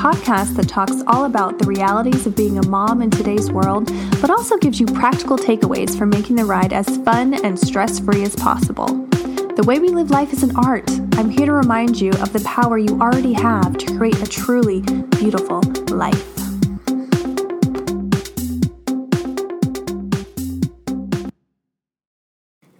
[0.00, 3.84] podcast that talks all about the realities of being a mom in today's world,
[4.22, 8.22] but also gives you practical takeaways for making the ride as fun and stress free
[8.22, 8.86] as possible.
[8.86, 10.90] The way we live life is an art.
[11.16, 14.80] I'm here to remind you of the power you already have to create a truly
[15.18, 16.39] beautiful life.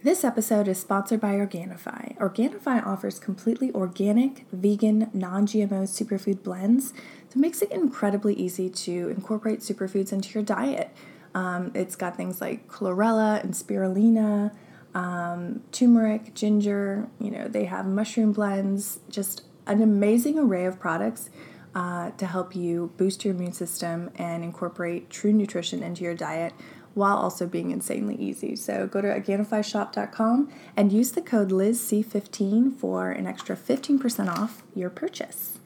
[0.02, 2.16] This episode is sponsored by Organifi.
[2.16, 6.94] Organifi offers completely organic, vegan, non GMO superfood blends
[7.28, 10.90] that makes it incredibly easy to incorporate superfoods into your diet.
[11.34, 14.52] Um, it's got things like chlorella and spirulina,
[14.94, 21.28] um, turmeric, ginger, you know, they have mushroom blends, just an amazing array of products
[21.74, 26.54] uh, to help you boost your immune system and incorporate true nutrition into your diet
[27.00, 28.54] while also being insanely easy.
[28.54, 34.90] So go to Organifishop.com and use the code LizC15 for an extra 15% off your
[34.90, 35.58] purchase.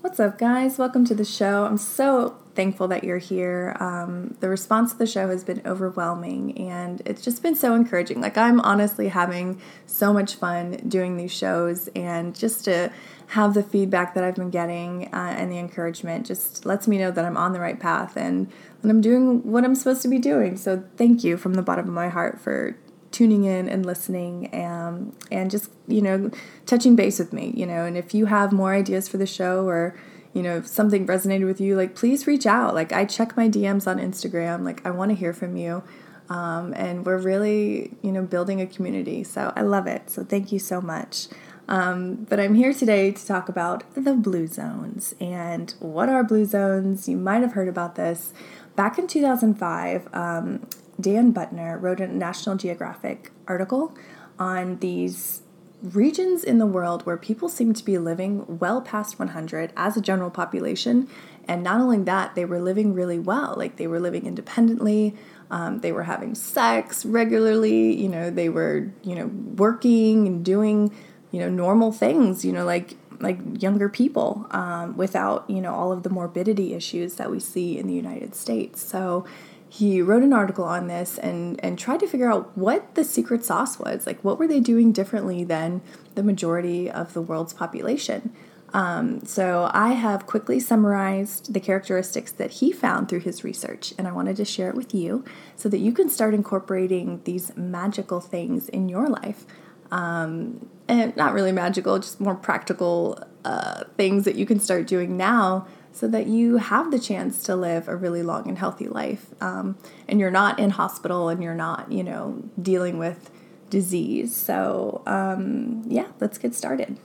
[0.00, 0.78] What's up, guys?
[0.78, 1.64] Welcome to the show.
[1.64, 3.76] I'm so thankful that you're here.
[3.78, 8.20] Um, the response to the show has been overwhelming and it's just been so encouraging.
[8.20, 12.90] Like, I'm honestly having so much fun doing these shows and just to
[13.28, 17.10] have the feedback that I've been getting uh, and the encouragement just lets me know
[17.10, 18.50] that I'm on the right path and,
[18.82, 20.56] and I'm doing what I'm supposed to be doing.
[20.56, 22.76] So, thank you from the bottom of my heart for
[23.10, 26.30] tuning in and listening and, um, and just, you know,
[26.66, 27.84] touching base with me, you know.
[27.84, 29.96] And if you have more ideas for the show or,
[30.36, 32.74] you know, if something resonated with you, like please reach out.
[32.74, 34.64] Like I check my DMs on Instagram.
[34.64, 35.82] Like I want to hear from you.
[36.28, 39.24] Um, and we're really, you know, building a community.
[39.24, 40.10] So I love it.
[40.10, 41.28] So thank you so much.
[41.68, 45.14] Um, but I'm here today to talk about the blue zones.
[45.22, 47.08] And what are blue zones?
[47.08, 48.34] You might have heard about this.
[48.74, 50.68] Back in 2005, um,
[51.00, 53.96] Dan Buettner wrote a National Geographic article
[54.38, 55.40] on these
[55.82, 60.00] regions in the world where people seem to be living well past 100 as a
[60.00, 61.08] general population.
[61.46, 63.54] And not only that, they were living really well.
[63.56, 65.14] Like they were living independently,
[65.50, 70.92] um, they were having sex regularly, you know, they were, you know, working and doing
[71.36, 75.92] you know normal things you know like like younger people um, without you know all
[75.92, 79.26] of the morbidity issues that we see in the united states so
[79.68, 83.44] he wrote an article on this and and tried to figure out what the secret
[83.44, 84.06] sauce was.
[84.06, 85.82] Like what were they doing differently than
[86.14, 88.32] the majority of the world's population?
[88.72, 94.08] Um, so i have quickly summarized the characteristics that he found through his research and
[94.08, 98.20] i wanted to share it with you so that you can start incorporating these magical
[98.20, 99.46] things in your life.
[99.92, 105.16] Um, and not really magical, just more practical uh, things that you can start doing
[105.16, 109.28] now so that you have the chance to live a really long and healthy life.
[109.40, 113.30] Um, and you're not in hospital and you're not, you know, dealing with
[113.70, 114.36] disease.
[114.36, 116.98] So, um, yeah, let's get started.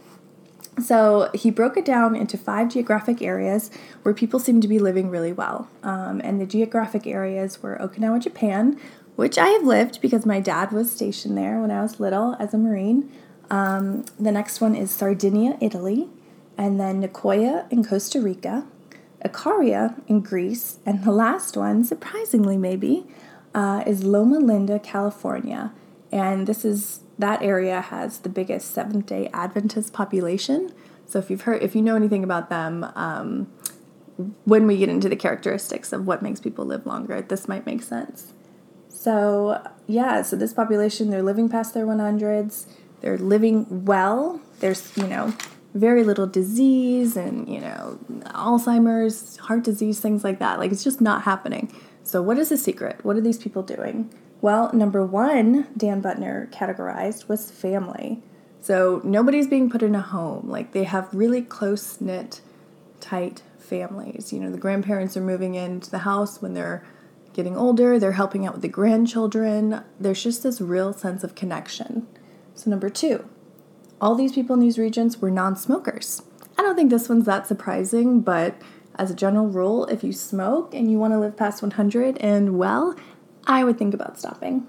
[0.83, 5.09] So he broke it down into five geographic areas where people seem to be living
[5.09, 5.69] really well.
[5.83, 8.77] Um, and the geographic areas were Okinawa, Japan,
[9.15, 12.53] which I have lived because my dad was stationed there when I was little as
[12.53, 13.09] a Marine.
[13.49, 16.09] Um, the next one is Sardinia, Italy,
[16.57, 18.65] and then Nicoya in Costa Rica,
[19.25, 23.05] Icaria in Greece, and the last one, surprisingly maybe,
[23.53, 25.71] uh, is Loma Linda, California.
[26.11, 30.73] And this is that area has the biggest Seventh Day Adventist population.
[31.05, 33.51] So if you've heard, if you know anything about them, um,
[34.45, 37.81] when we get into the characteristics of what makes people live longer, this might make
[37.81, 38.33] sense.
[38.89, 42.67] So, yeah, so this population, they're living past their 100s,
[43.01, 45.33] they're living well, there's, you know,
[45.73, 50.59] very little disease and, you know, Alzheimer's, heart disease, things like that.
[50.59, 51.73] Like, it's just not happening.
[52.03, 53.03] So, what is the secret?
[53.03, 54.13] What are these people doing?
[54.41, 58.21] Well, number one, Dan Buettner categorized was family.
[58.59, 60.49] So, nobody's being put in a home.
[60.49, 62.41] Like, they have really close knit,
[62.99, 64.33] tight families.
[64.33, 66.83] You know, the grandparents are moving into the house when they're
[67.33, 69.81] getting older, they're helping out with the grandchildren.
[69.99, 72.07] There's just this real sense of connection.
[72.55, 73.29] So, number two,
[74.01, 76.23] all these people in these regions were non smokers.
[76.57, 78.59] I don't think this one's that surprising, but
[78.95, 82.57] as a general rule, if you smoke and you want to live past 100 and
[82.57, 82.95] well,
[83.45, 84.67] I would think about stopping.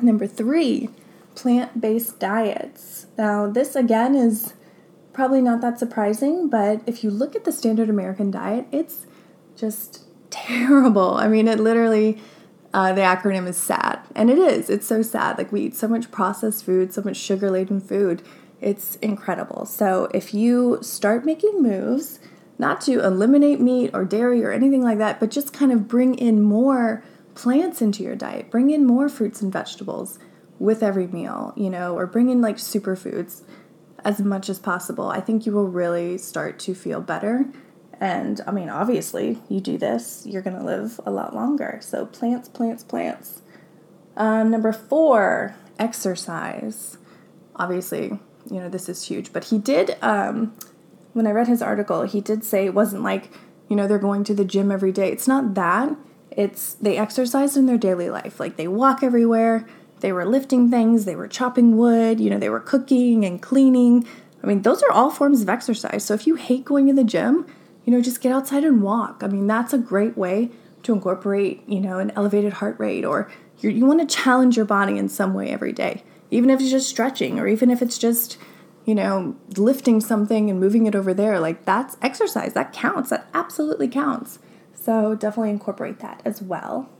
[0.00, 0.90] Number three,
[1.34, 3.06] plant based diets.
[3.18, 4.54] Now, this again is
[5.12, 9.06] probably not that surprising, but if you look at the standard American diet, it's
[9.56, 11.14] just terrible.
[11.14, 12.20] I mean, it literally
[12.76, 14.00] Uh, the acronym is SAD.
[14.14, 14.68] And it is.
[14.68, 15.38] It's so sad.
[15.38, 18.22] Like, we eat so much processed food, so much sugar laden food.
[18.60, 19.64] It's incredible.
[19.64, 22.20] So, if you start making moves,
[22.58, 26.16] not to eliminate meat or dairy or anything like that, but just kind of bring
[26.16, 27.02] in more
[27.34, 30.18] plants into your diet, bring in more fruits and vegetables
[30.58, 33.40] with every meal, you know, or bring in like superfoods
[34.04, 35.08] as much as possible.
[35.08, 37.46] I think you will really start to feel better
[38.00, 41.78] and I mean, obviously, you do this, you're going to live a lot longer.
[41.82, 43.42] So, plants, plants, plants.
[44.16, 46.98] Um, number four, exercise.
[47.54, 48.18] Obviously,
[48.50, 50.54] you know, this is huge, but he did, um,
[51.12, 53.30] when I read his article, he did say it wasn't like,
[53.68, 55.10] you know, they're going to the gym every day.
[55.10, 55.96] It's not that.
[56.30, 58.38] It's they exercise in their daily life.
[58.38, 59.66] Like they walk everywhere,
[60.00, 64.06] they were lifting things, they were chopping wood, you know, they were cooking and cleaning.
[64.42, 66.04] I mean, those are all forms of exercise.
[66.04, 67.46] So if you hate going to the gym,
[67.86, 69.22] you know, just get outside and walk.
[69.22, 70.50] I mean, that's a great way
[70.82, 73.30] to incorporate, you know, an elevated heart rate or
[73.60, 76.88] you want to challenge your body in some way every day, even if it's just
[76.88, 78.38] stretching or even if it's just,
[78.84, 81.38] you know, lifting something and moving it over there.
[81.40, 82.52] Like that's exercise.
[82.52, 83.10] That counts.
[83.10, 84.40] That absolutely counts.
[84.74, 86.90] So definitely incorporate that as well.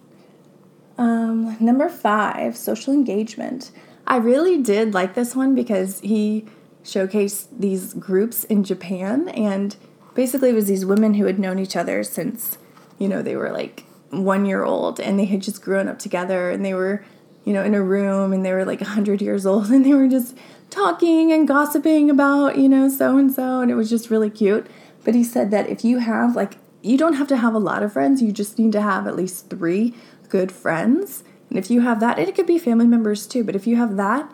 [0.99, 3.73] Um, number five, social engagement.
[4.07, 6.47] I really did like this one because he
[6.85, 9.77] showcased these groups in Japan and
[10.17, 12.59] basically it was these women who had known each other since
[12.99, 16.51] you know they were like one year old and they had just grown up together
[16.51, 17.05] and they were
[17.45, 20.09] you know in a room and they were like 100 years old and they were
[20.09, 20.37] just
[20.71, 24.67] talking and gossiping about you know so and so and it was just really cute.
[25.05, 27.83] But he said that if you have like you don't have to have a lot
[27.83, 29.95] of friends you just need to have at least three
[30.29, 31.23] good friends.
[31.49, 33.97] And if you have that it could be family members too but if you have
[33.97, 34.33] that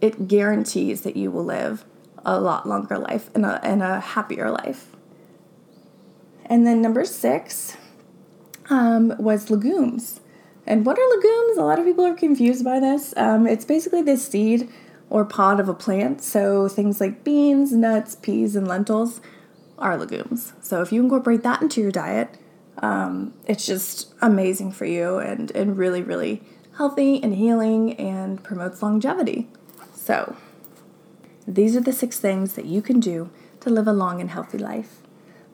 [0.00, 1.84] it guarantees that you will live
[2.24, 4.92] a lot longer life and a, and a happier life
[6.52, 7.78] and then number six
[8.68, 10.20] um, was legumes.
[10.66, 11.56] And what are legumes?
[11.56, 13.14] A lot of people are confused by this.
[13.16, 14.68] Um, it's basically the seed
[15.08, 16.22] or pod of a plant.
[16.22, 19.22] So things like beans, nuts, peas, and lentils
[19.78, 20.52] are legumes.
[20.60, 22.36] So if you incorporate that into your diet,
[22.82, 26.42] um, it's just amazing for you and, and really, really
[26.76, 29.48] healthy and healing and promotes longevity.
[29.94, 30.36] So
[31.48, 34.58] these are the six things that you can do to live a long and healthy
[34.58, 34.98] life.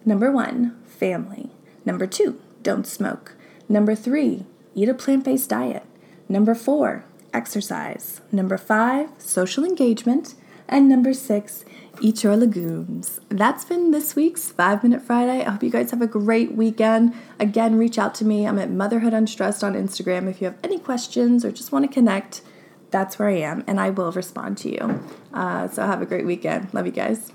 [0.05, 1.50] Number one, family.
[1.85, 3.35] Number two, don't smoke.
[3.69, 5.85] Number three, eat a plant based diet.
[6.29, 8.21] Number four, exercise.
[8.33, 10.35] Number five, social engagement.
[10.69, 11.65] And number six,
[12.00, 13.21] eat your legumes.
[13.31, 15.45] That's been this week's Five Minute Friday.
[15.45, 17.15] I hope you guys have a great weekend.
[17.41, 18.47] Again, reach out to me.
[18.47, 20.29] I'm at Motherhood Unstressed on Instagram.
[20.29, 22.43] If you have any questions or just want to connect,
[22.91, 25.03] that's where I am, and I will respond to you.
[25.33, 26.73] Uh, so have a great weekend.
[26.75, 27.33] Love you guys.